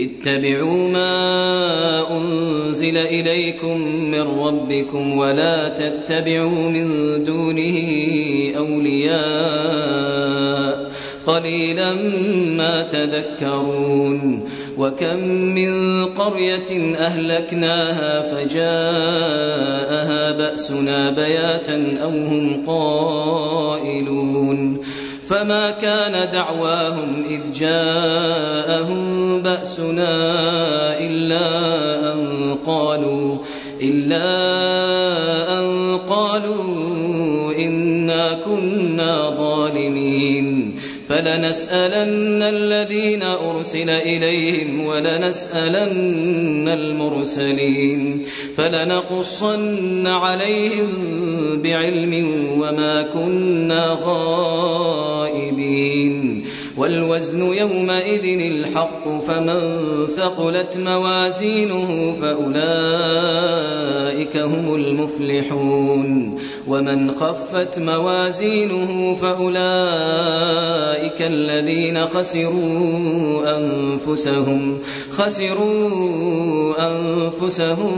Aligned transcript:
اتبعوا 0.00 0.88
ما 0.88 2.08
أنزل 2.18 2.96
إليكم 2.98 3.76
من 4.10 4.20
ربكم 4.20 5.18
ولا 5.18 5.68
تتبعوا 5.68 6.68
من 6.70 6.88
دونه 7.24 7.86
أولياء 8.56 10.90
قليلا 11.26 11.92
ما 12.56 12.82
تذكرون 12.82 14.44
وكم 14.78 15.18
من 15.28 16.04
قرية 16.04 16.96
أهلكناها 16.96 18.20
فجاءها 18.34 20.32
بأسنا 20.32 21.10
بياتا 21.10 21.98
أو 22.02 22.10
هم 22.10 22.64
قائلون 22.66 24.80
فما 25.30 25.70
كان 25.70 26.30
دعواهم 26.32 27.24
إذ 27.24 27.52
جاءهم 27.52 29.42
بأسنا 29.42 30.10
إلا 30.98 31.46
أن 32.12 32.18
قالوا 32.66 33.38
إلا 33.82 34.28
أن 35.58 35.98
قالوا 35.98 36.66
إنا 37.58 38.38
كنا 38.44 39.30
ظالمين 39.30 40.29
فلنسألن 41.10 42.42
الذين 42.42 43.22
أرسل 43.22 43.90
إليهم 43.90 44.86
ولنسألن 44.86 46.68
المرسلين 46.68 48.22
فلنقصن 48.56 50.06
عليهم 50.06 50.88
بعلم 51.62 52.14
وما 52.60 53.02
كنا 53.02 53.86
غائبين 54.02 56.44
والوزن 56.80 57.54
يومئذ 57.54 58.40
الحق 58.40 59.08
فمن 59.20 59.60
ثقلت 60.06 60.76
موازينه 60.78 62.12
فأولئك 62.12 64.36
هم 64.36 64.74
المفلحون 64.74 66.38
ومن 66.68 67.10
خفت 67.10 67.78
موازينه 67.78 69.14
فأولئك 69.14 69.62
الذين 71.22 72.00
خسروا 72.02 73.58
أنفسهم 73.58 74.78
خسروا 75.10 75.90
أنفسهم 76.78 77.96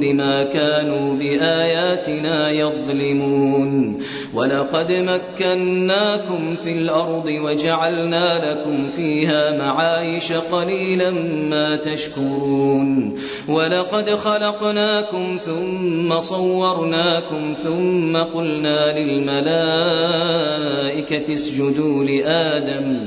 بما 0.00 0.44
كانوا 0.44 1.14
بآياتنا 1.14 2.50
يظلمون 2.50 3.98
ولقد 4.34 4.92
مكناكم 4.92 6.54
في 6.64 6.72
الأرض 6.72 7.24
وجعلنا 7.28 8.07
وجعلنا 8.14 8.54
لكم 8.60 8.88
فيها 8.88 9.56
معايش 9.58 10.32
قليلا 10.32 11.10
ما 11.50 11.76
تشكرون 11.76 13.18
ولقد 13.48 14.10
خلقناكم 14.10 15.38
ثم 15.42 16.20
صورناكم 16.20 17.52
ثم 17.52 18.16
قلنا 18.16 18.98
للملائكة 18.98 21.32
اسجدوا 21.32 22.04
لآدم 22.04 23.06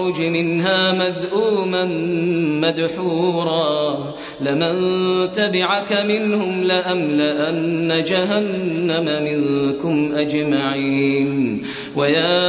يخرج 0.01 0.21
منها 0.21 0.91
مذءوما 0.91 1.85
مدحورا 2.61 4.03
لمن 4.41 5.31
تبعك 5.31 6.05
منهم 6.07 6.63
لأملأن 6.63 8.03
جهنم 8.03 9.23
منكم 9.23 10.13
أجمعين 10.15 11.63
ويا 11.95 12.41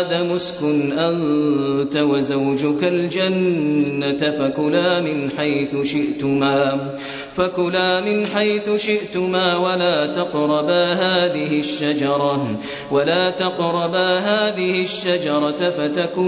آدم 0.00 0.32
اسكن 0.32 0.92
أنت 0.92 1.96
وزوجك 1.96 2.84
الجنة 2.84 4.30
فكلا 4.30 5.00
من 5.00 5.30
حيث 5.30 5.76
شئتما 5.92 6.94
فكلا 7.34 8.00
من 8.00 8.26
حيث 8.26 8.76
شئتما 8.86 9.56
ولا 9.56 10.06
تقربا 10.12 10.84
هذه 10.92 11.60
الشجرة 11.60 12.58
ولا 12.92 13.30
تقربا 13.30 14.18
هذه 14.18 14.82
الشجرة 14.82 15.50
فتكون 15.70 16.27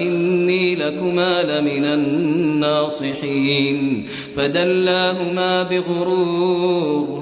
إني 0.00 0.74
لكما 0.74 1.42
لمن 1.42 1.84
الناصحين 1.84 4.06
فدلاهما 4.36 5.62
بغرور 5.62 7.21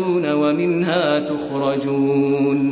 تموتون 0.01 0.25
ومنها 0.33 1.19
تخرجون 1.19 2.71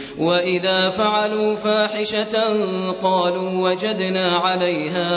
وإذا 0.21 0.89
فعلوا 0.89 1.55
فاحشة 1.55 2.61
قالوا 3.03 3.69
وجدنا 3.69 4.35
عليها 4.37 5.09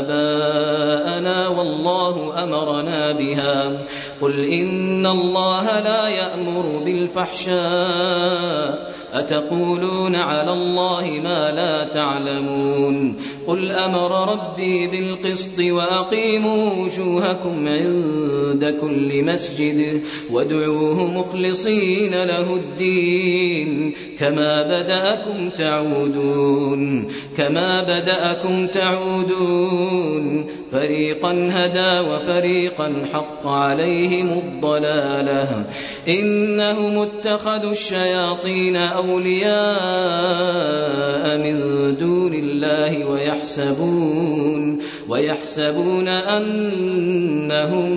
آباءنا 0.00 1.48
والله 1.48 2.42
أمرنا 2.44 3.12
بها 3.12 3.78
قل 4.20 4.44
إن 4.44 5.06
الله 5.06 5.80
لا 5.80 6.08
يأمر 6.08 6.80
بالفحشاء 6.84 8.94
أتقولون 9.14 10.16
على 10.16 10.52
الله 10.52 11.10
ما 11.24 11.50
لا 11.50 11.84
تعلمون 11.84 13.14
قل 13.46 13.72
أمر 13.72 14.32
ربي 14.32 14.86
بالقسط 14.86 15.60
وأقيموا 15.60 16.84
وجوهكم 16.84 17.68
عند 17.68 18.78
كل 18.80 19.24
مسجد 19.24 20.00
وادعوه 20.30 21.06
مخلصين 21.06 22.10
له 22.24 22.54
الدين 22.56 23.94
كما 24.18 24.62
بدأكم 24.62 25.48
تعودون 25.50 27.08
كما 27.36 27.82
بدأكم 27.82 28.66
تعودون 28.66 30.46
فريقا 30.72 31.50
هدى 31.52 32.08
وفريقا 32.10 33.02
حق 33.12 33.46
عليهم 33.46 34.32
الضلالة 34.38 35.66
إنهم 36.08 36.98
اتخذوا 36.98 37.72
الشياطين 37.72 38.76
أو 38.76 39.03
أولياء 39.10 41.38
من 41.38 41.60
دون 42.00 42.34
الله 42.34 43.04
ويحسبون 43.04 44.78
ويحسبون 45.08 46.08
أنهم 46.08 47.88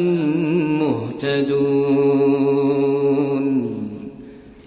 مهتدون 0.79 2.27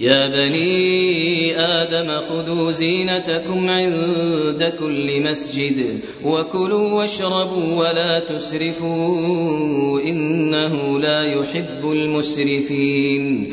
يا 0.00 0.28
بني 0.28 1.60
آدم 1.60 2.20
خذوا 2.28 2.70
زينتكم 2.70 3.70
عند 3.70 4.72
كل 4.78 5.22
مسجد 5.30 5.98
وكلوا 6.24 6.92
واشربوا 6.92 7.76
ولا 7.76 8.18
تسرفوا 8.18 10.00
إنه 10.00 10.98
لا 10.98 11.22
يحب 11.24 11.84
المسرفين 11.84 13.52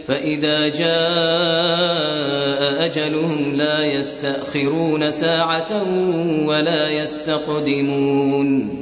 فإذا 0.11 0.67
جاء 0.67 2.85
أجلهم 2.85 3.55
لا 3.55 3.83
يستأخرون 3.85 5.11
ساعة 5.11 5.83
ولا 6.47 6.89
يستقدمون 6.89 8.80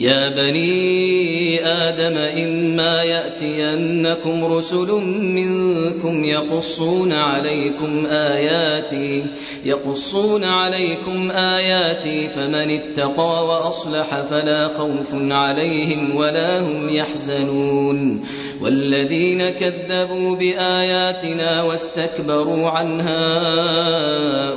يا 0.00 0.28
بني 0.28 1.60
آدم 1.66 2.16
إما 2.18 3.02
يأتينكم 3.02 4.44
رسل 4.44 4.88
منكم 5.36 6.24
يقصون 6.24 7.12
عليكم 7.12 8.06
آياتي 8.06 9.24
يقصون 9.64 10.44
عليكم 10.44 11.30
آياتي 11.30 12.28
فمن 12.28 12.70
اتقى 12.70 13.46
وأصلح 13.46 14.20
فلا 14.20 14.68
خوف 14.68 15.08
عليهم 15.14 16.16
ولا 16.16 16.60
هم 16.60 16.88
يحزنون 16.88 18.24
والذين 18.62 19.50
كذبوا 19.50 20.36
بآياتنا 20.36 21.62
واستكبروا 21.62 22.68
عنها 22.70 23.30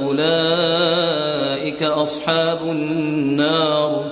أولئك 0.05 1.83
أصحاب 1.83 2.59
النار 2.69 4.11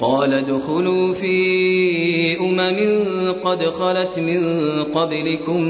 قال 0.00 0.34
ادخلوا 0.34 1.12
في 1.12 2.38
أمم 2.40 3.04
قد 3.44 3.64
خلت 3.68 4.18
من 4.18 4.42
قبلكم 4.84 5.62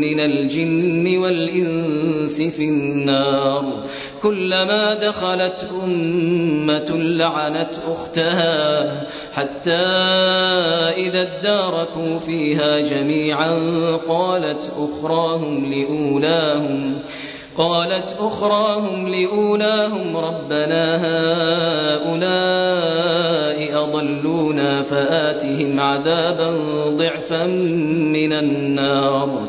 من 0.00 0.20
الجن 0.20 1.18
والإنس 1.18 2.42
في 2.42 2.64
النار 2.64 3.84
كلما 4.22 4.94
دخلت 4.94 5.68
أمة 5.84 6.90
لعنت 7.18 7.72
أختها 7.88 8.88
حتى 9.34 9.90
إذا 11.04 11.22
اداركوا 11.22 12.18
فيها 12.18 12.80
جميعا 12.80 13.52
قالت 13.98 14.72
أخراهم 14.78 15.72
لأولاهم 15.72 16.98
قالت 17.58 18.16
أخراهم 18.20 19.08
لأولاهم 19.08 20.16
ربنا 20.16 20.84
هؤلاء 22.02 23.84
أضلونا 23.84 24.82
فآتهم 24.82 25.80
عذابا 25.80 26.56
ضعفا 26.88 27.46
من 27.46 28.32
النار 28.32 29.48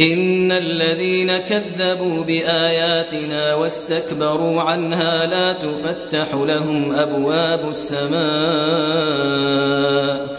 إن 0.00 0.52
الذين 0.52 1.38
كذبوا 1.38 2.24
بآياتنا 2.24 3.54
واستكبروا 3.54 4.62
عنها 4.62 5.26
لا 5.26 5.52
تفتح 5.52 6.34
لهم 6.34 6.92
أبواب 6.94 7.68
السماء 7.68 10.38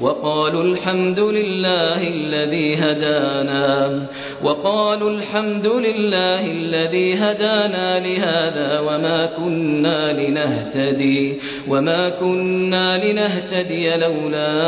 وقالوا 0.00 0.62
الحمد 0.62 1.18
لله 1.20 2.08
الذي 2.08 2.74
هدانا 2.76 3.98
وقالوا 4.44 5.10
الحمد 5.10 5.66
لله 5.66 6.46
الذي 6.50 7.14
هدانا 7.14 7.98
لهذا 8.00 8.80
وما 8.80 9.26
كنا 9.26 10.12
لنهتدي 10.12 11.38
وما 11.68 12.08
كنا 12.08 13.04
لنهتدي 13.04 13.96
لولا 13.96 14.66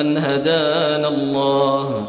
أن 0.00 0.16
هدانا 0.18 1.08
الله 1.08 2.08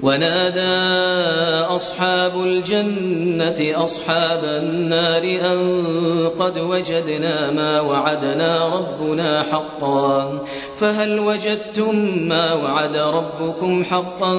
ونادى 0.00 0.74
أصحاب 1.76 2.40
الجنة 2.42 3.82
أصحاب 3.84 4.44
النار 4.44 5.22
أن 5.22 6.28
قد 6.28 6.58
وجدنا 6.58 7.50
ما 7.50 7.80
وعدنا 7.80 8.66
ربنا 8.78 9.42
حقا 9.42 10.40
فهل 10.78 11.18
وجدتم 11.20 11.96
ما 12.28 12.52
وعد 12.52 12.96
ربكم 12.96 13.84
حقا 13.84 14.32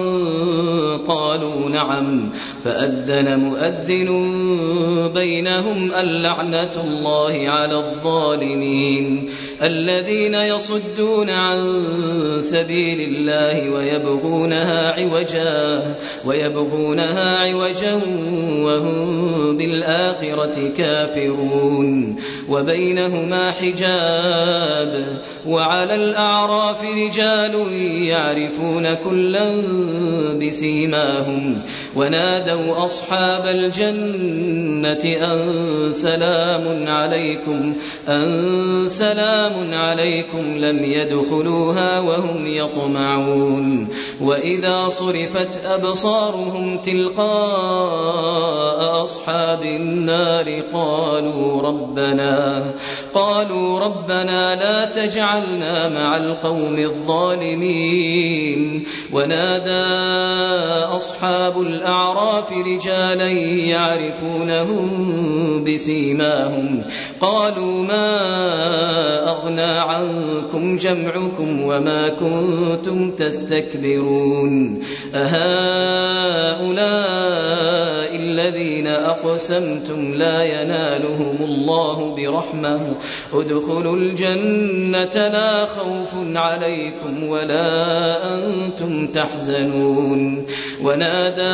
قالوا 1.07 1.69
نعم 1.69 2.29
فأذن 2.63 3.39
مؤذن 3.39 4.07
بينهم 5.13 5.91
اللعنة 5.93 6.71
الله 6.83 7.49
على 7.49 7.75
الظالمين 7.77 9.29
الذين 9.63 10.33
يصدون 10.33 11.29
عن 11.29 11.57
سبيل 12.39 13.15
الله 13.15 13.69
ويبغونها 13.69 14.91
عوجا 14.99 15.46
ويبغونها 16.25 17.37
عوجا 17.39 17.93
وهم 18.63 19.57
بالآخرة 19.57 20.69
كافرون 20.77 22.15
وبينهما 22.49 23.51
حجاب 23.51 25.21
وعلى 25.47 25.95
الأعراف 25.95 26.81
رجال 26.95 27.53
يعرفون 28.03 28.93
كلا 28.93 29.55
بسيماهم 30.43 31.61
ونادوا 31.95 32.85
أصحاب 32.85 33.43
الجنة 33.55 35.17
أن 35.31 35.53
سلام 35.91 36.87
عليكم 36.87 37.73
أن 38.07 38.83
سلام 38.87 39.73
عليكم 39.73 40.57
لم 40.57 40.83
يدخلوها 40.83 41.99
وهم 41.99 42.45
يطمعون 42.47 43.87
وإذا 44.21 44.89
صرف 44.89 45.36
كشفت 45.43 45.65
أَبْصَارُهُمْ 45.65 46.77
تِلْقَاءَ 46.77 49.03
أَصْحَابِ 49.03 49.63
النَّارِ 49.63 50.61
قَالُوا 50.73 51.61
رَبَّنَا 51.61 52.73
قَالُوا 53.13 53.79
رَبَّنَا 53.79 54.55
لَا 54.55 54.85
تَجْعَلْنَا 54.85 55.89
مَعَ 55.89 56.17
الْقَوْمِ 56.17 56.77
الظَّالِمِينَ 56.79 58.83
وَنَادَى 59.13 59.93
أَصْحَابُ 60.95 61.61
الْأَعْرَافِ 61.61 62.51
رِجَالًا 62.51 63.29
يَعْرِفُونَهُم 63.71 65.63
بِسِيمَاهُمْ 65.63 66.85
قَالُوا 67.21 67.83
مَا 67.83 68.11
أَغْنَى 69.31 69.61
عَنكُمْ 69.79 70.75
جَمْعُكُمْ 70.77 71.61
وَمَا 71.63 72.09
كُنتُمْ 72.09 73.11
تَسْتَكْبِرُونَ 73.15 74.79
أهؤلاء 75.33 78.15
الذين 78.15 78.87
أقسمتم 78.87 80.13
لا 80.15 80.43
ينالهم 80.43 81.37
الله 81.39 82.15
برحمة 82.15 82.95
ادخلوا 83.33 83.95
الجنة 83.95 85.27
لا 85.27 85.65
خوف 85.65 86.09
عليكم 86.35 87.23
ولا 87.29 87.83
أنتم 88.45 89.07
تحزنون 89.07 90.45
ونادى 90.83 91.53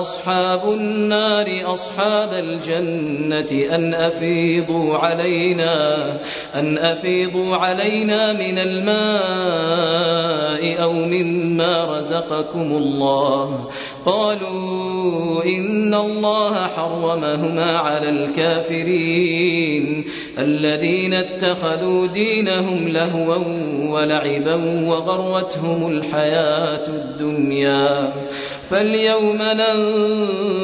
أصحاب 0.00 0.60
النار 0.72 1.52
أصحاب 1.64 2.28
الجنة 2.44 3.74
أن 3.74 3.94
أفيضوا 3.94 4.94
علينا 4.96 6.06
أن 6.54 6.78
أفيضوا 6.78 7.56
علينا 7.56 8.32
من 8.32 8.58
الماء 8.58 10.82
أو 10.82 10.92
مما 10.92 11.96
رزقكم 11.98 12.47
حرمكم 12.52 12.76
الله 12.76 13.68
قالوا 14.06 15.44
إن 15.44 15.94
الله 15.94 16.66
حرمهما 16.66 17.78
على 17.78 18.08
الكافرين 18.08 20.04
الذين 20.38 21.14
اتخذوا 21.14 22.06
دينهم 22.06 22.88
لهوا 22.88 23.36
ولعبا 23.92 24.86
وغرتهم 24.88 25.90
الحياة 25.90 26.86
الدنيا 26.88 28.12
فاليوم 28.70 29.42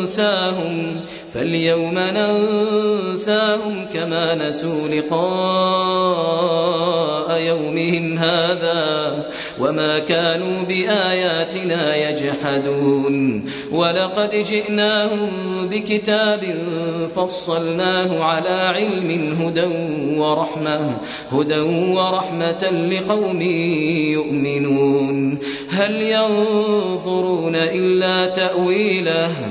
ننساهم 0.01 1.01
فاليوم 1.35 1.99
ننساهم 1.99 3.87
كما 3.95 4.49
نسوا 4.49 4.89
لقاء 4.89 7.39
يومهم 7.41 8.19
هذا 8.19 9.25
وما 9.61 9.99
كانوا 9.99 10.63
بآياتنا 10.63 11.97
يجحدون 12.11 13.45
ولقد 13.73 14.31
جئناهم 14.31 15.29
بكتاب 15.69 16.41
فصلناه 17.17 18.25
على 18.25 18.49
علم 18.49 19.33
هدى 19.43 19.65
ورحمة 20.21 20.97
هدى 21.33 21.61
ورحمة 21.71 22.89
لقوم 22.91 23.41
يؤمنون 24.13 25.39
هل 25.75 26.03
ينظرون 26.03 27.55
إلا 27.57 28.27
تأويله 28.27 29.51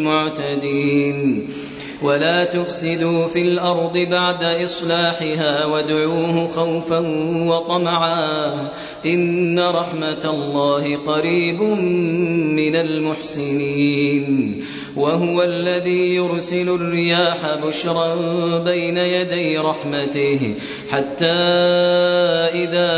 المعتدين 0.01 1.47
ولا 2.01 2.43
تفسدوا 2.43 3.27
في 3.27 3.41
الأرض 3.41 3.97
بعد 3.97 4.43
إصلاحها 4.43 5.65
وادعوه 5.65 6.47
خوفا 6.47 6.99
وطمعا 7.47 8.67
إن 9.05 9.59
رحمة 9.59 10.25
الله 10.25 10.97
قريب 10.97 11.61
من 12.57 12.75
المحسنين 12.75 14.61
وهو 14.95 15.43
الذي 15.43 16.15
يرسل 16.15 16.69
الرياح 16.69 17.65
بشرا 17.67 18.15
بين 18.57 18.97
يدي 18.97 19.57
رحمته 19.57 20.55
حتى 20.91 21.39
إذا 22.65 22.89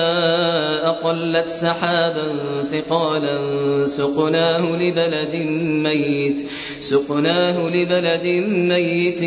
أقلت 0.90 1.48
سحابا 1.50 2.32
ثقالا 2.64 3.36
سقناه 3.86 4.76
لبلد 4.78 5.36
ميت 5.62 6.40
سقناه 6.80 7.68
لبلد 7.70 8.26
ميت 8.50 8.93
ميت 8.94 9.22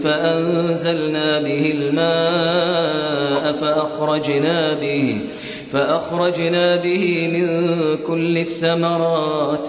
فأنزلنا 0.00 1.42
به 1.42 1.70
الماء 1.74 3.52
فأخرجنا 3.52 4.74
به 4.80 5.20
فأخرجنا 5.72 6.76
به 6.76 7.28
من 7.32 7.46
كل 8.06 8.38
الثمرات 8.38 9.68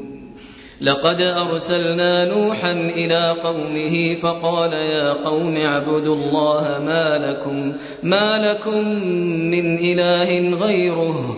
لقد 0.81 1.21
أرسلنا 1.21 2.25
نوحا 2.25 2.71
إلى 2.71 3.35
قومه 3.43 4.13
فقال 4.15 4.73
يا 4.73 5.13
قوم 5.13 5.57
اعبدوا 5.57 6.15
الله 6.15 6.79
ما 6.85 7.27
لكم 7.31 7.73
ما 8.03 8.37
لكم 8.49 8.87
من 9.51 9.77
إله 9.77 10.49
غيره 10.57 11.37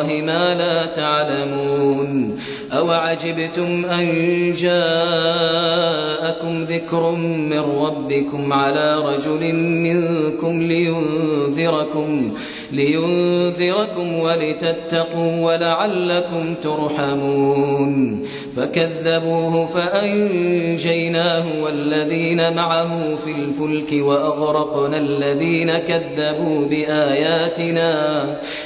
الله 0.00 0.12
ما 0.22 0.54
لا 0.54 0.86
تعلمون 0.86 2.38
أوعجبتم 2.72 3.84
أن 3.84 4.14
جاءكم 4.52 6.64
ذكر 6.64 7.10
من 7.10 7.58
ربكم 7.60 8.52
على 8.52 8.98
رجل 9.04 9.54
منكم 9.54 10.62
لينذركم 10.62 12.32
لينذركم 12.72 14.18
ولتتقوا 14.18 15.40
ولعلكم 15.40 16.54
ترحمون 16.62 18.22
فكذبوه 18.56 19.66
فأنجيناه 19.66 21.62
والذين 21.62 22.54
معه 22.56 23.14
في 23.14 23.30
الفلك 23.30 23.92
وأغرقنا 24.02 24.96
الذين 24.98 25.78
كذبوا 25.78 26.66
بآياتنا 26.66 28.06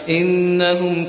إنهم 0.09 1.09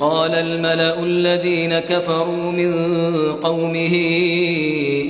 قال 0.00 0.34
الملأ 0.34 1.02
الذين 1.04 1.78
كفروا 1.80 2.52
من 2.52 2.72
قومه 3.32 3.94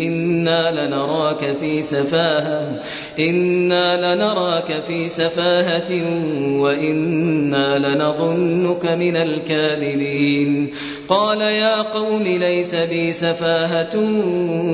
إنا 0.02 0.86
لنراك 0.86 1.52
في 1.60 1.82
سفاهة 1.82 2.80
إنا 3.18 4.14
لنراك 4.14 4.80
في 4.80 5.08
سفاهة 5.08 5.92
وإنا 6.60 7.78
لنظنك 7.78 8.86
من 8.86 9.16
الكاذبين 9.16 10.70
قال 11.08 11.40
يا 11.40 11.82
قوم 11.82 12.22
ليس 12.22 12.74
بي 12.74 13.12
سفاهة 13.12 13.96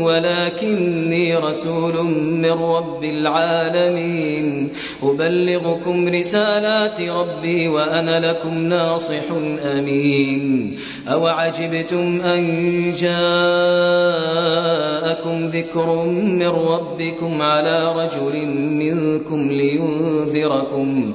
ولكني 0.03 1.37
رسول 1.37 2.03
من 2.19 2.51
رب 2.53 3.05
العالمين 3.05 4.71
أبلغكم 5.03 6.09
رسالات 6.09 7.01
ربي 7.03 7.69
وأنا 7.69 8.27
لكم 8.33 8.59
ناصح 8.59 9.33
أمين 9.73 10.02
مبين 10.03 10.77
أوعجبتم 11.09 12.21
أن 12.25 12.43
جاءكم 12.99 15.47
ذكر 15.47 16.05
من 16.13 16.47
ربكم 16.47 17.43
على 17.43 17.93
رجل 17.93 18.47
منكم 18.49 19.53
لينذركم 19.53 21.15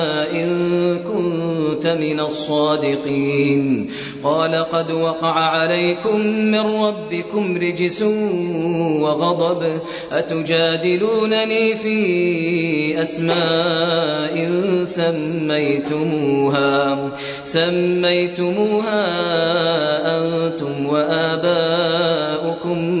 من 1.95 2.19
الصادقين 2.19 3.89
قال 4.23 4.55
قد 4.55 4.91
وقع 4.91 5.39
عليكم 5.39 6.19
من 6.27 6.59
ربكم 6.59 7.57
رجس 7.57 8.01
وغضب 9.01 9.81
أتجادلونني 10.11 11.75
في 11.75 13.01
أسماء 13.01 14.51
سميتموها 14.83 17.09
سميتموها 17.43 19.05
أنتم 20.15 20.85
وآباؤكم 20.85 23.00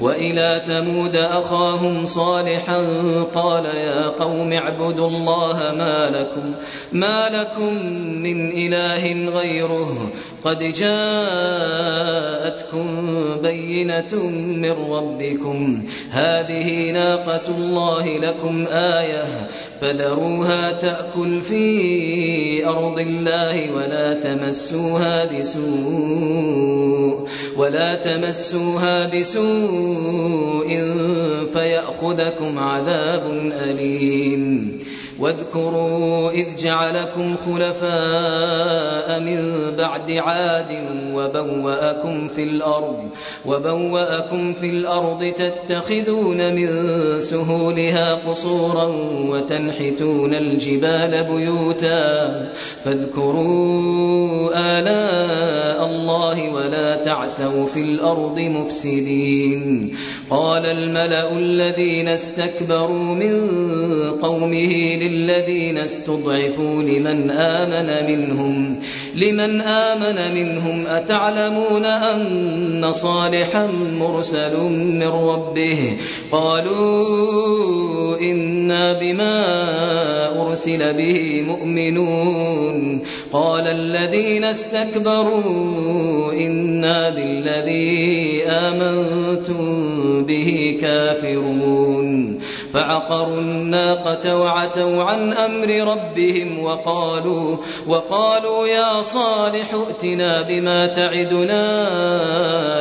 وإلى 0.00 0.60
ثمود 0.66 1.16
أخاهم 1.16 2.04
صالحا 2.06 2.78
قال 3.34 3.64
يا 3.64 4.08
قوم 4.08 4.52
اعبدوا 4.52 5.06
الله 5.08 5.56
ما 5.58 6.10
لكم 6.10 6.54
ما 6.92 7.28
لكم 7.28 7.72
من 7.96 8.50
إله 8.50 9.28
غيره 9.40 10.10
قد 10.44 10.58
جاءتكم 10.58 13.08
بينة 13.42 14.16
من 14.38 14.70
ربكم 14.92 15.84
هذه 16.10 16.90
ناقة 16.90 17.48
الله 17.54 18.08
لكم 18.18 18.66
آية 18.70 19.24
فذروها 19.80 20.72
تأكل 20.72 21.40
في 21.42 22.66
أرض 22.68 22.98
الله 22.98 23.70
ولا 23.72 24.14
تمسوها 24.20 25.38
بسوء 25.38 27.28
ولا 27.56 27.94
تمسوها 27.94 29.08
بسوء 29.20 29.87
إن 30.66 30.94
فيأخذكم 31.52 32.58
عذاب 32.58 33.30
أليم 33.52 34.78
واذكروا 35.18 36.30
إذ 36.30 36.56
جعلكم 36.64 37.36
خلفاء 37.36 39.20
من 39.20 39.40
بعد 39.76 40.10
عاد 40.10 40.66
وبوأكم 41.14 42.28
في 42.28 42.42
الأرض 42.42 43.08
وبوأكم 43.46 44.52
في 44.52 44.66
الأرض 44.70 45.24
تتخذون 45.36 46.54
من 46.54 46.68
سهولها 47.20 48.28
قصورا 48.28 48.84
وتنحتون 49.28 50.34
الجبال 50.34 51.24
بيوتا 51.24 52.28
فاذكروا 52.84 54.50
آلاء 54.78 55.86
الله 55.86 56.54
ولا 56.54 57.02
تعثوا 57.04 57.64
في 57.66 57.80
الأرض 57.80 58.38
مفسدين 58.38 59.94
قال 60.30 60.66
الملأ 60.66 61.32
الذين 61.38 62.08
استكبروا 62.08 62.98
من 63.14 63.32
قومه 64.10 64.98
للذين 65.08 65.78
استضعفوا 65.78 66.82
لمن 66.82 67.30
آمن 67.30 68.10
منهم 68.10 68.78
لمن 69.16 69.60
آمن 69.60 70.34
منهم 70.34 70.86
أتعلمون 70.86 71.84
أن 71.84 72.92
صالحا 72.92 73.66
مرسل 73.98 74.60
من 74.70 75.02
ربه 75.02 75.96
قالوا 76.30 78.18
إنا 78.20 78.92
بما 78.92 79.28
أرسل 80.42 80.94
به 80.94 81.42
مؤمنون 81.42 83.02
قال 83.32 83.66
الذين 83.66 84.44
استكبروا 84.44 86.32
إنا 86.32 87.10
بالذي 87.14 88.42
آمنتم 88.46 89.68
به 90.24 90.78
كافرون 90.80 92.07
فعقروا 92.74 93.36
الناقة 93.38 94.36
وعتوا 94.36 95.02
عن 95.04 95.32
أمر 95.32 95.68
ربهم 95.92 96.62
وقالوا 96.64 97.56
وقالوا 97.88 98.66
يا 98.66 99.02
صالح 99.02 99.74
ائتنا 99.74 100.42
بما 100.42 100.86
تعدنا 100.86 101.62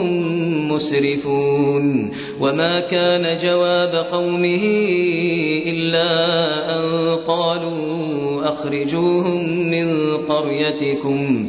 مسرفون 0.73 2.11
وما 2.41 2.81
كان 2.81 3.37
جواب 3.37 3.95
قومه 4.11 4.65
إلا 5.67 6.09
أن 6.79 6.85
قالوا 7.27 8.05
أخرجوهم 8.49 9.71
من 9.71 10.17
قريتكم 10.17 11.49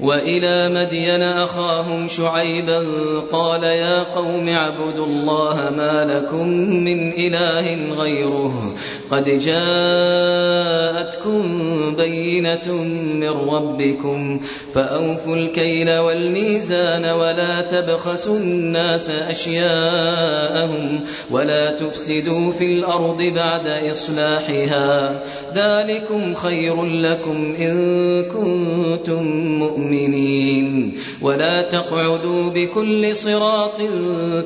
وإلى 0.00 0.68
مدين 0.68 1.22
أخاهم 1.22 2.08
شعيبا 2.08 2.78
قال 3.32 3.64
يا 3.64 4.02
قوم 4.02 4.48
اعبدوا 4.48 5.06
الله 5.06 5.56
ما 5.56 6.04
لكم 6.22 6.48
من 6.84 7.12
إله 7.12 7.94
غيره 7.94 8.74
قد 9.14 9.28
جاءتكم 9.38 11.42
بينة 11.96 12.72
من 13.14 13.28
ربكم 13.28 14.40
فأوفوا 14.74 15.36
الكيل 15.36 15.98
والميزان 15.98 17.04
ولا 17.04 17.60
تبخسوا 17.60 18.36
الناس 18.38 19.10
أشياءهم 19.10 21.00
ولا 21.30 21.76
تفسدوا 21.76 22.52
في 22.52 22.66
الأرض 22.66 23.22
بعد 23.22 23.66
إصلاحها 23.90 25.22
ذلكم 25.54 26.34
خير 26.34 26.84
لكم 26.84 27.54
إن 27.58 27.78
كنتم 28.28 29.22
مؤمنين 29.58 30.96
ولا 31.22 31.62
تقعدوا 31.62 32.50
بكل 32.50 33.16
صراط 33.16 33.76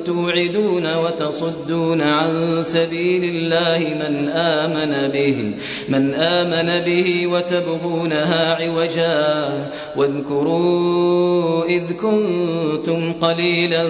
توعدون 0.05 0.95
وتصدون 0.95 2.01
عن 2.01 2.61
سبيل 2.63 3.23
الله 3.23 3.79
من 3.87 4.27
آمن 4.29 4.58
آمن 4.65 5.09
به 5.13 5.53
من 5.89 6.13
آمن 6.15 6.81
به 6.85 7.27
وتبغونها 7.27 8.55
عوجا 8.55 9.53
واذكروا 9.97 11.63
إذ 11.65 11.93
كنتم 11.93 13.13
قليلا 13.13 13.87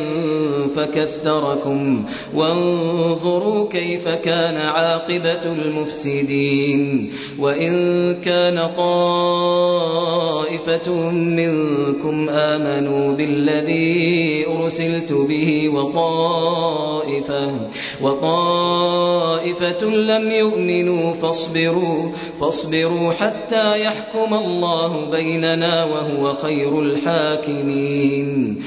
فكثركم 0.75 2.05
وانظروا 2.35 3.69
كيف 3.69 4.07
كان 4.07 4.57
عاقبة 4.57 5.45
المفسدين 5.45 7.11
وإن 7.39 7.73
كان 8.21 8.69
طائفة 8.77 11.09
منكم 11.11 12.29
آمنوا 12.29 13.15
بالذي 13.15 14.45
أرسلت 14.47 15.13
به 15.13 15.69
وطائفة 15.69 17.69
وطائفة 18.01 19.85
لم 19.85 20.31
يؤمنوا 20.31 20.48
يؤمنوا 20.49 21.13
فاصبروا 21.13 22.09
فاصبروا 22.39 23.11
حتى 23.11 23.81
يحكم 23.81 24.33
الله 24.33 25.09
بيننا 25.11 25.83
وهو 25.83 26.33
خير 26.33 26.81
الحاكمين 26.81 28.61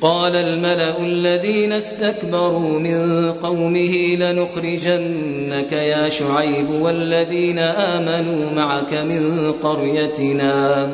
قال 0.00 0.36
الملأ 0.36 1.02
الذين 1.02 1.72
استكبروا 1.72 2.78
من 2.78 3.32
قومه 3.32 4.16
لنخرجنك 4.16 5.72
يا 5.72 6.08
شعيب 6.08 6.70
والذين 6.82 7.58
آمنوا 7.58 8.50
معك 8.50 8.94
من 8.94 9.52
قريتنا 9.52 10.86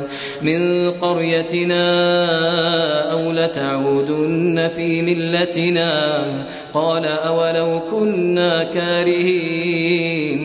من 0.42 0.90
قريتنا 0.90 1.82
أو 3.12 3.32
لتعودن 3.32 4.68
في 4.76 5.02
ملتنا 5.02 6.24
قال 6.74 7.04
أولو 7.04 7.80
كنا 7.90 8.62
كارهين 8.64 10.09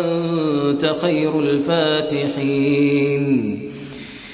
وأنت 0.00 0.86
خير 1.00 1.40
الفاتحين 1.40 3.30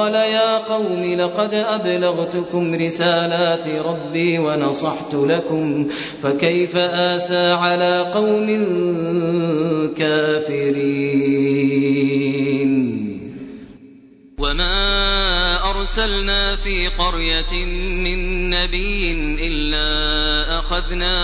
قال 0.00 0.14
يا 0.14 0.58
قوم 0.58 1.02
لقد 1.20 1.54
أبلغتكم 1.54 2.74
رسالات 2.74 3.68
ربي 3.68 4.38
ونصحت 4.38 5.14
لكم 5.14 5.88
فكيف 6.22 6.76
آسى 6.76 7.50
على 7.52 7.98
قوم 8.14 8.46
كافرين 9.96 10.80
وما 14.38 14.90
أرسلنا 15.70 16.56
في 16.56 16.88
قرية 16.98 17.64
من 18.04 18.50
نبي 18.50 19.12
إلا 19.48 19.90
أخذنا 20.58 21.16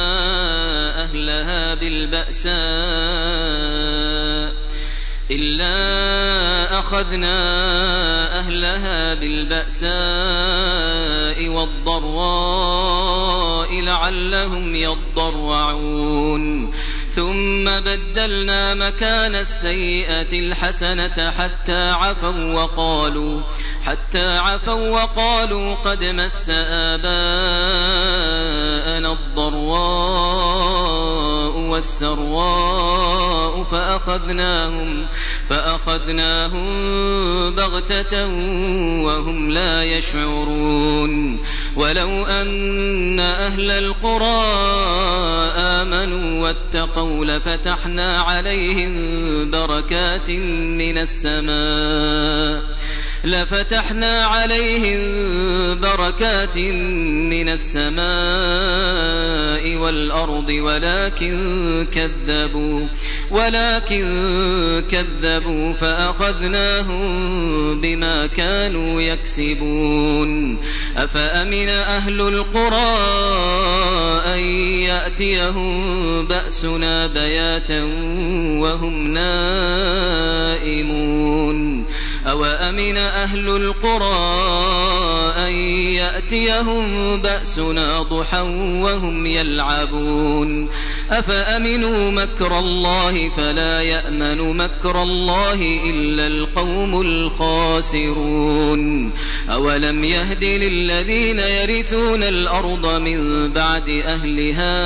أهلها 1.05 1.75
بالبأساء 1.75 4.67
إلا 5.31 5.77
أخذنا 6.87 7.39
أهلها 8.41 9.15
بالبأساء 9.15 11.49
والضراء 11.49 13.81
لعلهم 13.81 14.75
يضرعون 14.75 16.73
ثم 17.09 17.65
بدلنا 17.81 18.75
مكان 18.75 19.35
السيئة 19.35 20.33
الحسنة 20.39 21.31
حتى 21.31 21.91
عفوا 21.91 22.53
وقالوا 22.53 23.41
حتى 23.87 24.37
عفوا 24.39 24.89
وقالوا 24.89 25.75
قد 25.75 26.05
مس 26.05 26.51
آباءنا 26.55 29.13
الضراء 29.13 31.26
والسراء 31.77 33.63
فأخذناهم 33.63 35.07
فأخذناهم 35.49 36.67
بغتة 37.55 38.17
وهم 39.05 39.51
لا 39.51 39.85
يشعرون 39.85 41.41
ولو 41.77 42.27
أن 42.27 43.21
أهل 43.21 43.71
القرى 43.71 44.45
آمنوا 45.57 46.43
واتقوا 46.45 47.25
لفتحنا 47.25 48.21
عليهم 48.21 48.91
بركات 49.51 50.31
من 50.81 50.99
السماء 50.99 52.77
لفتحنا 53.27 54.25
عليهم 54.27 55.01
بركات 55.81 56.59
من 57.31 57.49
السماء 57.49 59.77
والأرض 59.77 60.49
ولكن 60.51 61.39
كذبوا 61.93 62.89
ولكن 63.31 64.15
كذبوا 64.91 65.73
فأخذناهم 65.73 67.07
بما 67.81 68.27
كانوا 68.27 69.01
يكسبون 69.01 70.59
أفأمن 70.97 71.69
أهل 71.69 72.21
القرى 72.21 72.97
أن 74.35 74.39
يأتيهم 74.87 75.87
بأسنا 76.27 77.07
بياتا 77.07 77.83
وهم 78.63 79.07
نائمون 79.15 81.87
أوأمن 82.27 82.97
أهل 82.97 83.49
القرى 83.49 84.17
أن 85.37 85.53
يأتيهم 85.97 86.97
بأسنا 87.23 88.03
ضحى 88.03 88.41
وهم 88.83 89.27
يلعبون 89.27 90.69
أفأمنوا 91.11 92.11
مكر 92.11 92.59
الله 92.59 93.29
فلا 93.31 93.81
يأمن 93.83 94.57
مكر 94.57 95.03
الله 95.03 95.63
إلا 95.91 96.27
القوم 96.27 97.01
الخاسرون 97.01 99.13
أولم 99.53 100.05
يهد 100.05 100.45
للذين 100.45 101.39
يرثون 101.39 102.23
الأرض 102.23 102.87
من 102.99 103.53
بعد 103.53 103.89
أهلها 103.89 104.77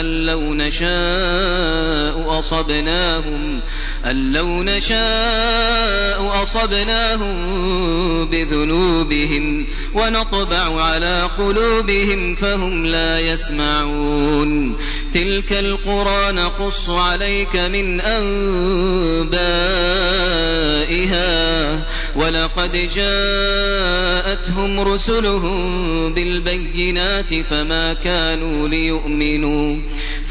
أن 0.00 0.04
لو 0.26 0.54
نشاء 0.54 2.38
أصبناهم 2.38 3.60
أن 4.06 4.32
لو 4.32 4.62
نشاء 4.62 6.21
أصبناهم 6.28 7.34
بذنوبهم 8.30 9.66
ونطبع 9.94 10.82
على 10.82 11.30
قلوبهم 11.38 12.34
فهم 12.34 12.86
لا 12.86 13.20
يسمعون 13.20 14.76
تلك 15.12 15.52
القرى 15.52 16.32
نقص 16.32 16.90
عليك 16.90 17.56
من 17.56 18.00
أنبائها 18.00 19.52
ولقد 22.16 22.72
جاءتهم 22.94 24.80
رسلهم 24.80 25.64
بالبينات 26.14 27.34
فما 27.50 27.94
كانوا 27.94 28.68
ليؤمنوا 28.68 29.76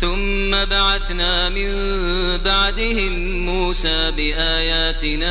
ثم 0.00 0.50
بعثنا 0.64 1.48
من 1.48 1.70
بعدهم 2.44 3.12
موسى 3.46 4.10
بآياتنا 4.10 5.30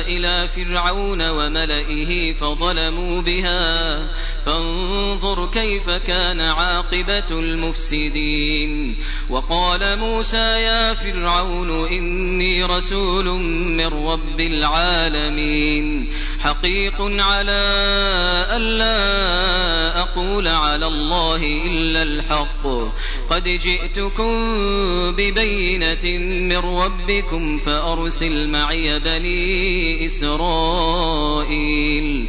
إلى 0.00 0.48
فرعون 0.48 1.30
وملئه 1.30 2.32
فظلموا 2.34 3.22
بها 3.22 4.02
فانظر 4.46 5.50
كيف 5.50 5.90
كان 5.90 6.40
عاقبة 6.40 7.30
المفسدين 7.30 8.96
وقال 9.30 9.98
موسى 9.98 10.36
يا 10.62 10.94
فرعون 10.94 11.70
إني 11.88 12.64
رسول 12.64 13.24
من 13.76 13.86
رب 14.06 14.40
العالمين 14.40 16.12
حقيق 16.40 17.00
على 17.02 17.62
ألا 18.56 19.98
أقول 20.00 20.48
على 20.48 20.86
الله 20.86 21.36
إلا 21.66 22.02
الحق 22.02 22.64
قد 23.30 23.42
جئ 23.44 23.73
جئتكم 23.74 24.32
ببينة 25.16 26.04
من 26.40 26.56
ربكم 26.56 27.56
فأرسل 27.58 28.48
معي 28.48 28.98
بني 28.98 30.06
إسرائيل 30.06 32.28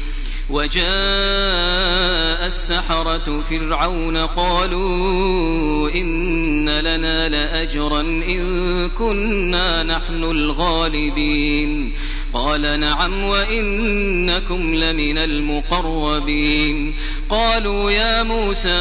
وجاء 0.53 2.45
السحرة 2.45 3.41
فرعون 3.41 4.17
قالوا 4.17 5.89
إن 5.95 6.69
لنا 6.69 7.29
لأجرا 7.29 7.99
إن 8.01 8.41
كنا 8.89 9.83
نحن 9.83 10.23
الغالبين 10.23 11.93
قال 12.33 12.79
نعم 12.79 13.23
وإنكم 13.23 14.75
لمن 14.75 15.17
المقربين 15.17 16.93
قالوا 17.29 17.91
يا 17.91 18.23
موسى 18.23 18.79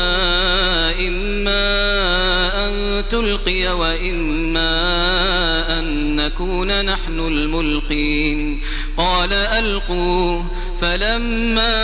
إما 0.99 1.67
أن 2.67 3.05
تلقي 3.09 3.77
وإما 3.79 4.81
أن 5.79 6.10
نكون 6.27 6.85
نحن 6.85 7.21
الملقين 7.21 8.61
قال 8.97 9.33
ألقوا 9.33 10.43
فلما 10.81 11.81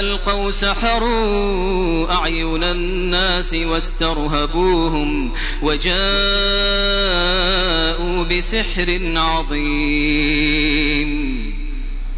ألقوا 0.00 0.50
سحروا 0.50 2.12
أعين 2.12 2.64
الناس 2.64 3.54
واسترهبوهم 3.54 5.32
وجاءوا 5.62 8.22
بسحر 8.24 8.86
عظيم 9.16 11.16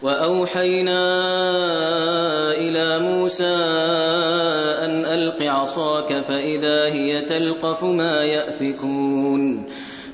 وأوحينا 0.03 1.09
إلى 2.53 2.99
موسى 3.05 3.57
أن 4.85 5.05
ألق 5.05 5.43
عصاك 5.43 6.21
فإذا 6.21 6.85
هي 6.87 7.21
تلقف 7.21 7.85
ما 7.85 8.23
يأفكون 8.25 9.69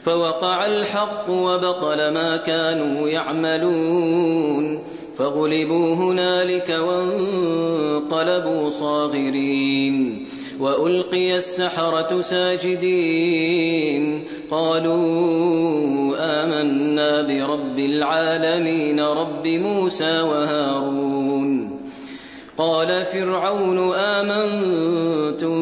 فوقع 0.05 0.67
الحق 0.67 1.31
وبطل 1.31 2.11
ما 2.15 2.37
كانوا 2.37 3.09
يعملون 3.09 4.83
فغلبوا 5.19 5.95
هنالك 5.95 6.69
وانقلبوا 6.71 8.71
صاغرين 8.71 10.27
والقي 10.61 11.37
السحره 11.37 12.21
ساجدين 12.21 14.25
قالوا 14.51 16.17
امنا 16.21 17.23
برب 17.23 17.79
العالمين 17.79 19.01
رب 19.01 19.47
موسى 19.47 20.21
وهارون 20.21 21.75
قال 22.59 23.05
فرعون 23.05 23.95
امنتم 23.95 25.55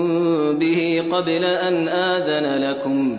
به 0.59 1.03
قبل 1.13 1.45
ان 1.45 1.89
اذن 1.89 2.71
لكم 2.71 3.19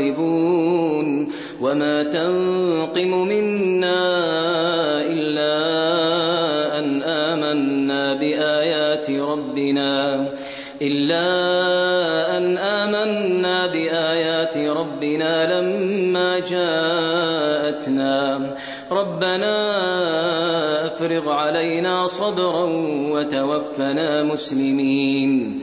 غالبون 0.00 1.28
وما 1.60 2.02
تنقم 2.02 3.26
منا 3.28 4.08
إلا 5.02 5.58
أن 6.78 7.02
آمنا 7.02 8.12
بآيات 8.14 9.10
ربنا 9.10 10.24
إلا 10.82 11.26
أن 12.38 12.58
آمنا 12.58 13.66
بآيات 13.66 14.58
ربنا 14.58 15.60
لما 15.60 16.38
جاءتنا 16.38 18.38
ربنا 18.92 19.56
أفرغ 20.86 21.30
علينا 21.30 22.06
صبرا 22.06 22.66
وتوفنا 23.10 24.22
مسلمين 24.22 25.62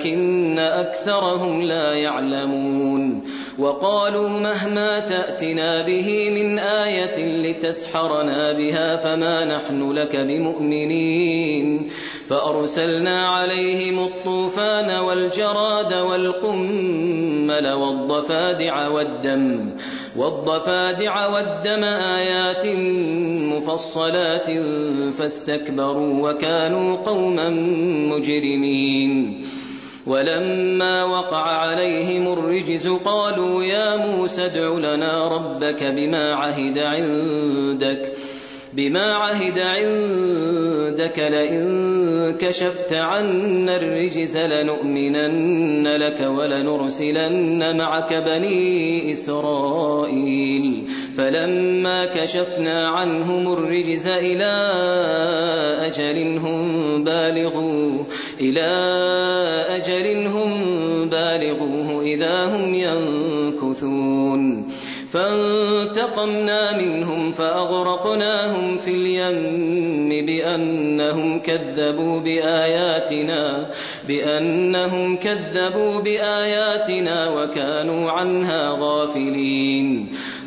ولكن 0.00 0.58
أكثرهم 0.58 1.62
لا 1.62 1.92
يعلمون 1.94 3.24
وقالوا 3.58 4.28
مهما 4.28 5.00
تأتنا 5.00 5.86
به 5.86 6.30
من 6.30 6.58
آية 6.58 7.42
لتسحرنا 7.52 8.52
بها 8.52 8.96
فما 8.96 9.44
نحن 9.56 9.92
لك 9.92 10.16
بمؤمنين 10.16 11.90
فأرسلنا 12.28 13.28
عليهم 13.28 14.04
الطوفان 14.04 14.90
والجراد 14.98 15.92
والقمل 15.94 17.72
والضفادع 17.72 18.88
والدم 18.88 19.76
والضفادع 20.16 21.26
والدم 21.28 21.84
آيات 21.84 22.66
مفصلات 23.56 24.50
فاستكبروا 25.18 26.30
وكانوا 26.30 26.96
قوما 26.96 27.48
مجرمين 28.16 29.44
ولما 30.06 31.04
وقع 31.04 31.46
عليهم 31.48 32.32
الرجز 32.32 32.88
قالوا 32.88 33.62
يا 33.64 33.96
موسى 33.96 34.44
ادع 34.46 34.68
لنا 34.78 35.28
ربك 35.28 35.84
بما 35.84 36.34
عهد 36.34 36.78
عندك 36.78 38.12
بما 38.74 39.14
عهد 39.14 39.58
عندك 39.58 41.18
لئن 41.18 42.34
كشفت 42.40 42.92
عنا 42.92 43.76
الرجز 43.76 44.36
لنؤمنن 44.36 45.88
لك 45.96 46.20
ولنرسلن 46.20 47.76
معك 47.78 48.12
بني 48.14 49.12
إسرائيل 49.12 50.88
فلما 51.16 52.04
كشفنا 52.04 52.88
عنهم 52.88 53.52
الرجز 53.52 54.08
إلى 54.08 54.52
أجل 55.86 56.38
هم 56.38 57.04
بالغوه 57.04 58.06
إلى 58.40 58.68
أجل 59.76 60.26
هم 60.26 60.52
بالغوه 61.08 62.02
إذا 62.02 62.44
هم 62.44 62.74
ينكثون 62.74 64.69
فانتقمنا 65.12 66.76
منهم 66.78 67.32
فأغرقناهم 67.32 68.76
في 68.78 68.90
اليم 68.94 70.26
بأنهم 70.26 71.38
كذبوا 71.38 72.20
بآياتنا 72.20 73.70
بأنهم 74.08 75.16
كذبوا 75.16 76.00
بآياتنا 76.00 77.30
وكانوا 77.42 78.10
عنها 78.10 78.76
غافلين 78.80 80.08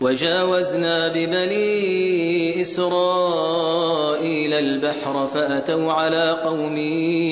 وجاوزنا 0.00 1.08
ببني 1.08 2.60
إسرائيل 2.60 4.54
البحر 4.54 5.26
فأتوا 5.26 5.92
على 5.92 6.30
قوم 6.30 6.76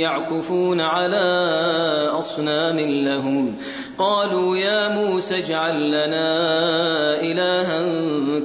يعكفون 0.02 0.80
على 0.80 1.22
أصنام 2.18 2.78
لهم 2.80 3.54
قالوا 3.98 4.56
يا 4.56 4.88
موسى 4.94 5.36
اجعل 5.38 5.88
لنا 5.90 6.36
إلها 7.20 7.78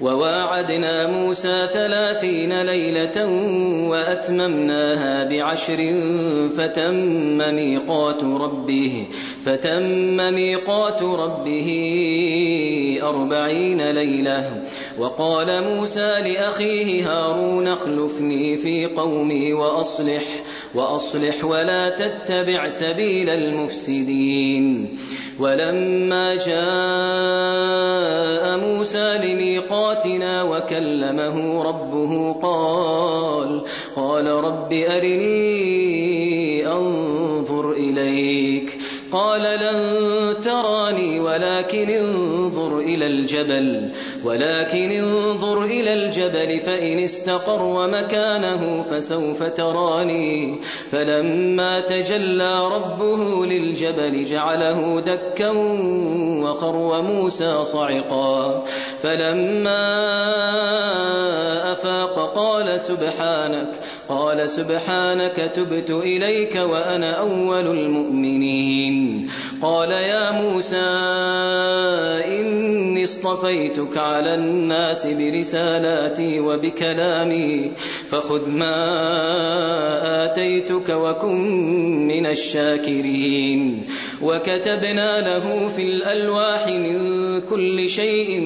وواعدنا 0.00 1.06
موسى 1.06 1.66
ثلاثين 1.72 2.62
ليلة 2.62 3.26
وأتممناها 3.90 5.24
بعشر 5.28 5.94
فتم 6.58 6.94
ميقات 7.38 8.24
ربه 8.24 9.04
فتم 9.48 10.16
ميقات 10.34 11.02
ربه 11.02 11.68
أربعين 13.02 13.90
ليلة 13.90 14.62
وقال 14.98 15.62
موسى 15.64 16.00
لأخيه 16.20 17.10
هارون 17.12 17.68
اخلفني 17.68 18.56
في 18.56 18.86
قومي 18.86 19.52
وأصلح 19.52 20.22
وأصلح 20.74 21.44
ولا 21.44 21.88
تتبع 21.88 22.68
سبيل 22.68 23.30
المفسدين 23.30 24.98
ولما 25.40 26.34
جاء 26.34 28.58
موسى 28.58 29.18
لميقاتنا 29.24 30.42
وكلمه 30.42 31.62
ربه 31.62 32.32
قال 32.32 33.62
قال 33.96 34.26
رب 34.26 34.72
أرني 34.72 36.66
أنظر 36.66 37.72
إليك 37.72 38.77
قال 39.12 39.42
لن 39.42 40.40
تراني 40.44 41.20
ولكن 41.20 41.90
انظر 41.90 42.78
إلى 42.78 43.06
الجبل 43.06 43.90
ولكن 44.24 44.90
انظر 44.90 45.64
إلى 45.64 45.94
الجبل 45.94 46.60
فإن 46.60 46.98
استقر 46.98 47.62
ومكانه 47.62 48.82
فسوف 48.82 49.42
تراني 49.42 50.60
فلما 50.90 51.80
تجلى 51.80 52.64
ربه 52.74 53.46
للجبل 53.46 54.24
جعله 54.24 55.00
دكا 55.00 55.50
وخر 56.42 57.02
موسى 57.02 57.64
صعقا 57.64 58.64
فلما 59.02 59.88
أفاق 61.72 62.34
قال 62.36 62.80
سبحانك 62.80 63.80
قال 64.08 64.48
سبحانك 64.50 65.50
تبت 65.54 65.90
إليك 65.90 66.56
وأنا 66.56 67.12
أول 67.12 67.66
المؤمنين 67.78 69.28
قال 69.62 69.90
يا 69.90 70.30
موسى 70.40 70.88
إني 72.38 73.04
اصطفيتك 73.04 73.96
على 73.98 74.34
الناس 74.34 75.06
برسالاتي 75.06 76.40
وبكلامي 76.40 77.72
فخذ 78.10 78.50
ما 78.50 78.72
آتيتك 80.24 80.88
وكن 80.88 82.06
من 82.08 82.26
الشاكرين 82.26 83.86
وكتبنا 84.22 85.20
له 85.20 85.68
في 85.68 85.82
الألواح 85.82 86.66
من 86.66 86.98
كل 87.40 87.90
شيء 87.90 88.40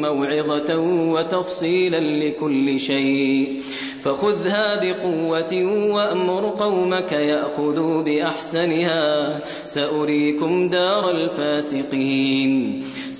موعظة 0.00 0.78
وتفصيلا 1.12 2.00
لكل 2.00 2.80
شيء 2.80 3.60
فخذها 4.04 4.74
بقوة 4.92 5.64
وأمر 5.94 6.48
قومك 6.58 7.12
يأخذوا 7.12 8.02
بأحسنها 8.02 9.40
سأريكم 9.64 10.68
دار 10.70 11.10
الفاسقين 11.10 12.82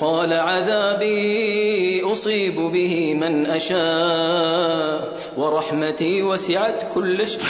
قال 0.00 0.32
عذابي 0.32 2.02
أصيب 2.12 2.54
به 2.56 3.14
من 3.14 3.46
أشاء 3.46 5.20
ورحمتي 5.36 6.22
وسعت 6.22 6.82
كل 6.94 7.28
شيء 7.28 7.40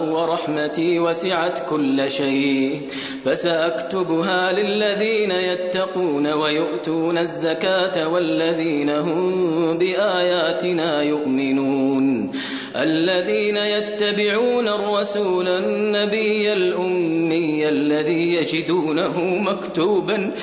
رحمتي 0.44 1.00
وسعت 1.00 1.70
كل 1.70 2.12
شيء 2.12 2.82
فسأكتبها 3.26 4.52
للذين 4.52 5.32
يتقون 5.32 6.28
ويؤتون 6.28 7.18
الزكاة 7.18 8.08
والذين 8.08 8.90
هم 8.90 9.78
بآياتنا 9.78 11.02
يؤمنون 11.04 12.32
الذين 12.76 13.58
يتبعون 13.58 14.68
الرسول 14.68 15.48
النبي 15.48 16.54
الأمي 16.54 17.70
الذي 17.70 18.34
يجدونه 18.36 19.22
مكتوبا 19.24 20.34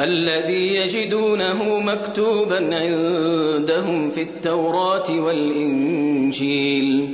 الذي 0.00 0.74
يجدونه 0.74 1.78
مكتوبا 1.80 2.56
عندهم 2.74 4.10
في 4.10 4.22
التوراة 4.22 5.10
والإنجيل 5.20 7.04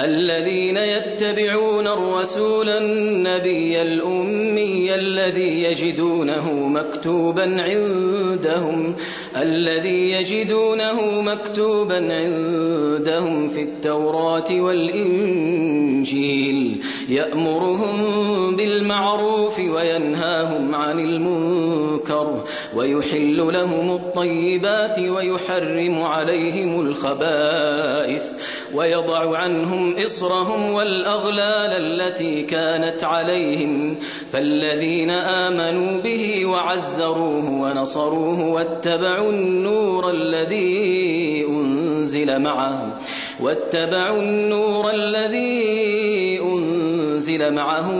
الذين 0.00 0.76
يتبعون 0.76 1.86
الرسول 1.86 2.68
النبي 2.68 3.82
الأمي 3.82 4.94
الذي 4.94 5.62
يجدونه 5.62 6.52
مكتوبا 6.68 7.42
عندهم 7.42 8.96
الذي 9.42 10.10
يجدونه 10.12 11.20
مكتوبا 11.20 11.94
عندهم 11.96 13.48
في 13.48 13.62
التوراة 13.62 14.60
والإنجيل 14.60 16.76
يأمرهم 17.08 18.56
بالمعروف 18.56 19.58
وينهاهم 19.58 20.74
عن 20.74 21.00
المنكر 21.00 22.44
ويحل 22.76 23.36
لهم 23.36 23.90
الطيبات 23.94 24.98
ويحرم 24.98 26.02
عليهم 26.02 26.80
الخبائث 26.80 28.55
ويضع 28.74 29.38
عنهم 29.38 29.94
إصرهم 30.04 30.72
والأغلال 30.72 31.70
التي 32.02 32.42
كانت 32.42 33.04
عليهم 33.04 33.96
فالذين 34.32 35.10
آمنوا 35.10 36.02
به 36.02 36.44
وعزروه 36.46 37.50
ونصروه 37.50 38.46
واتبعوا 38.52 39.30
النور 39.30 40.10
الذي 40.10 41.44
أنزل 41.48 42.38
معه 42.42 42.98
واتبعوا 43.42 44.18
النور 44.18 44.90
الذي 44.90 46.40
أنزل 46.42 47.52
معه 47.52 47.90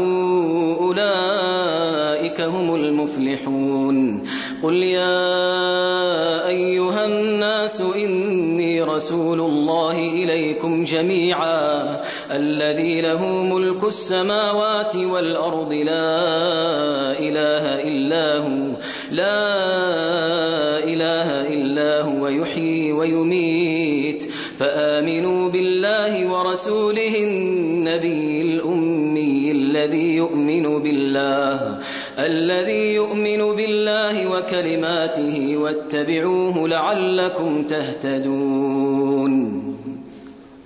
أولئك 0.80 2.40
هم 2.40 2.74
المفلحون 2.74 4.26
قل 4.62 4.74
يا 4.74 5.28
أيها 6.48 7.04
الناس 7.06 7.80
إني 7.80 8.65
رسول 8.82 9.40
الله 9.40 9.98
إليكم 9.98 10.84
جميعا 10.84 12.00
الذي 12.30 13.00
له 13.00 13.26
ملك 13.26 13.84
السماوات 13.84 14.96
والأرض 14.96 15.72
لا 15.72 16.18
إله 17.18 17.64
إلا 17.88 18.38
هو 18.40 18.76
لا 19.12 19.48
إله 20.78 21.54
إلا 21.54 22.00
هو 22.02 22.28
يحيي 22.28 22.92
ويميت 22.92 24.22
فآمنوا 24.58 25.48
بالله 25.50 26.30
ورسوله 26.32 27.14
الله 31.26 31.80
الذي 32.18 32.94
يؤمن 32.94 33.38
بالله 33.56 34.26
وكلماته 34.26 35.56
واتبعوه 35.56 36.68
لعلكم 36.68 37.62
تهتدون 37.62 39.75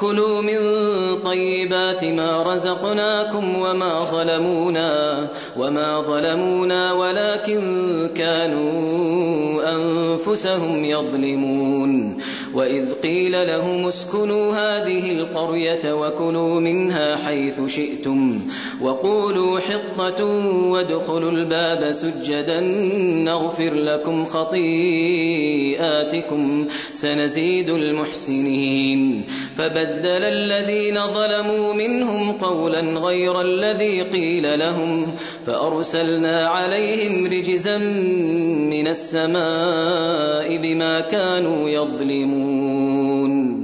كلوا 0.00 0.40
من 0.40 0.58
طيبات 1.22 2.04
ما 2.04 2.42
رزقناكم 2.42 3.56
وما 3.58 4.04
ظلمونا 4.04 5.28
وما 5.58 6.00
ظلمونا 6.00 6.92
ولكن 6.92 7.62
كانوا 8.14 8.80
أنفسهم 9.74 10.84
يظلمون 10.84 12.18
وإذ 12.54 12.92
قيل 12.92 13.46
لهم 13.46 13.86
اسكنوا 13.86 14.54
هذه 14.54 15.10
القرية 15.12 15.92
وكلوا 15.92 16.60
منها 16.60 17.16
حيث 17.16 17.60
شئتم 17.66 18.40
وقولوا 18.82 19.60
حطة 19.60 20.24
وادخلوا 20.70 21.30
الباب 21.30 21.92
سجدا 21.92 22.60
نغفر 23.24 23.74
لكم 23.74 24.24
خطيئاتكم 24.24 26.66
سنزيد 26.92 27.70
المحسنين 27.70 29.24
فبدل 29.56 30.24
الذين 30.24 30.94
ظلموا 31.06 31.72
منهم 31.74 32.32
قولا 32.32 32.80
غير 32.98 33.40
الذي 33.40 34.02
قيل 34.02 34.58
لهم 34.58 35.14
فأرسلنا 35.46 36.48
عليهم 36.48 37.26
رجزا 37.26 37.78
من 38.70 38.88
السماء 38.88 40.56
بما 40.56 41.00
كانوا 41.00 41.70
يظلمون 41.70 42.43
يعلمون 42.46 43.63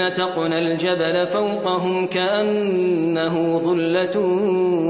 نتقنا 0.07 0.59
الجبل 0.59 1.27
فوقهم 1.27 2.05
كأنه 2.07 3.57
ظلة 3.57 4.17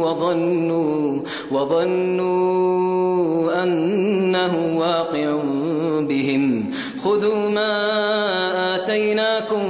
وظنوا 0.03 1.19
وظنوا 1.51 3.63
أنه 3.63 4.77
واقع 4.79 5.37
بهم 6.01 6.71
خذوا 7.03 7.49
ما 7.49 7.77
آتيناكم 8.75 9.61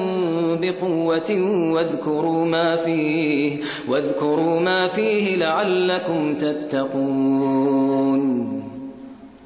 بقوة 0.62 1.38
واذكروا 1.76 2.46
ما 2.46 2.76
فيه 2.76 3.60
واذكروا 3.90 4.60
ما 4.60 4.88
فيه 4.88 5.36
لعلكم 5.36 6.34
تتقون 6.36 8.51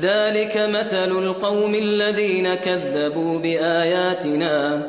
ذلك 0.00 0.56
مثل 0.56 1.12
القوم 1.18 1.74
الذين 1.74 2.54
كذبوا 2.54 3.38
بآياتنا 3.38 4.88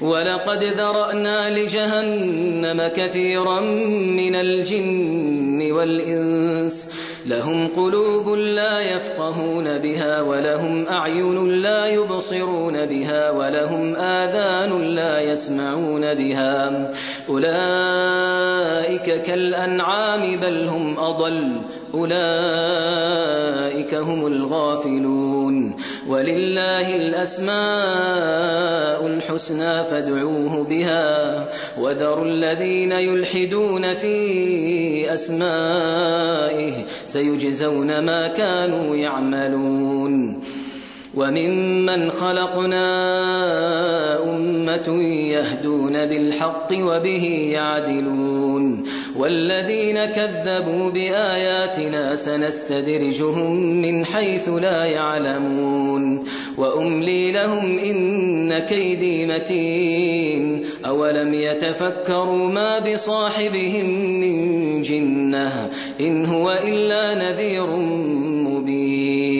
ولقد 0.00 0.64
ذرأنا 0.64 1.58
لجهنم 1.58 2.88
كثيرا 2.96 3.60
من 4.16 4.34
الجن 4.34 5.72
والإنس 5.72 6.90
لهم 7.26 7.68
قلوب 7.76 8.28
لا 8.28 8.80
يفقهون 8.80 9.78
بها 9.78 10.20
ولهم 10.20 10.86
أعين 10.86 11.48
لا 11.50 11.86
يبصرون 11.86 12.86
بها 12.86 13.30
ولهم 13.30 13.96
آذان 13.96 14.82
لا 14.82 15.20
يسمعون 15.20 16.14
بها 16.14 16.86
أولئك 17.28 19.22
كالأنعام 19.22 20.36
بل 20.40 20.64
هم 20.64 20.98
أضل 20.98 21.52
أولئك 21.94 23.94
هم 23.94 24.26
الغافلون 24.26 25.76
ولله 26.08 26.96
الأسماء 26.96 29.06
الحسنى 29.06 29.84
فادعوه 29.84 30.64
بها 30.64 31.44
وذروا 31.80 32.24
الذين 32.24 32.92
يلحدون 32.92 33.94
في 33.94 35.14
أسمائه 35.14 36.72
سيجزون 37.12 37.98
ما 37.98 38.28
كانوا 38.28 38.96
يعملون 38.96 40.40
وممن 41.14 42.10
خلقنا 42.10 42.88
أمة 44.36 45.02
يهدون 45.32 45.92
بالحق 46.06 46.70
وبه 46.72 47.24
يعدلون 47.52 48.84
والذين 49.16 50.04
كذبوا 50.04 50.90
بآياتنا 50.90 52.16
سنستدرجهم 52.16 53.52
من 53.82 54.04
حيث 54.04 54.48
لا 54.48 54.84
يعلمون 54.84 56.24
وأملي 56.58 57.32
لهم 57.32 57.78
إن 57.78 58.58
كيدي 58.58 59.26
متين 59.26 60.64
أولم 60.86 61.34
يتفكروا 61.34 62.48
ما 62.48 62.78
بصاحبهم 62.78 63.86
من 64.20 64.82
جنة 64.82 65.70
إن 66.00 66.26
هو 66.26 66.58
إلا 66.64 67.14
نذير 67.14 67.66
مبين 68.46 69.39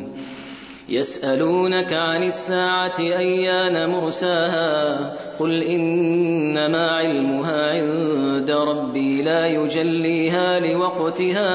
يسألونك 0.93 1.93
عن 1.93 2.23
الساعة 2.23 2.99
أيان 2.99 3.89
مرساها 3.89 4.95
قل 5.39 5.63
إنما 5.63 6.91
علمها 6.91 7.71
عند 7.71 8.51
ربي 8.51 9.21
لا 9.21 9.47
يجليها 9.47 10.59
لوقتها 10.59 11.53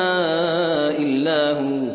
إلا 0.99 1.61
هو 1.61 1.95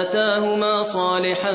آتاهما 0.00 0.82
صالحا 0.82 1.52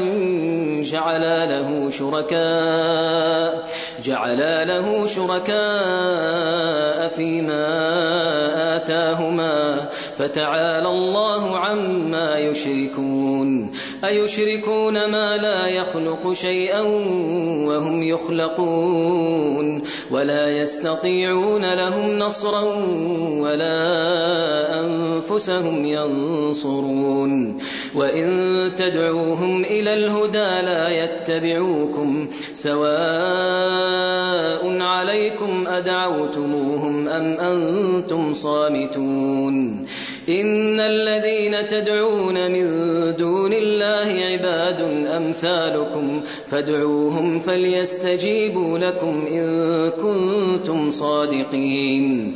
جعلا 0.84 1.46
له 1.46 1.90
شركاء 1.90 3.67
جعلا 4.08 4.66
له 4.66 5.08
شركاء 5.08 7.08
فيما 7.08 7.68
آتاهما 8.76 9.90
فتعالى 10.18 10.88
الله 10.88 11.58
عما 11.58 12.38
يشركون 12.38 13.72
أيشركون 14.06 15.06
ما 15.06 15.38
لا 15.38 15.68
يخلق 15.68 16.34
شيئا 16.34 16.82
وهم 17.68 18.04
يخلقون 18.04 19.82
ولا 20.12 20.50
يستطيعون 20.58 21.74
لهم 21.74 22.20
نصرا 22.20 22.62
ولا 23.42 24.04
أنفسهم 24.86 25.86
ينصرون 25.86 27.58
وإن 27.96 28.28
تدعوهم 28.78 29.64
إلى 29.66 29.94
الهدى 29.94 30.62
لا 30.66 30.90
يتبعوكم 30.90 32.28
سواء 32.54 33.97
عليكم 34.84 35.68
أدعوتموهم 35.68 37.08
أم 37.10 37.40
أنتم 37.40 38.34
صامتون 38.34 39.86
إن 40.30 40.80
الذين 40.80 41.68
تدعون 41.68 42.52
من 42.52 42.68
دون 43.16 43.54
الله 43.54 44.24
عباد 44.26 44.82
أمثالكم 45.18 46.22
فادعوهم 46.50 47.40
فليستجيبوا 47.40 48.80
لكم 48.80 49.28
إن 49.32 49.50
كنتم 49.90 50.92
صادقين 50.92 52.36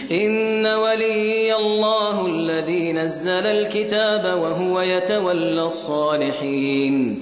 إن 0.11 0.65
ولي 0.65 1.55
الله 1.55 2.25
الذي 2.27 2.93
نزل 2.93 3.47
الكتاب 3.47 4.39
وهو 4.41 4.81
يتولى 4.81 5.63
الصالحين 5.63 7.21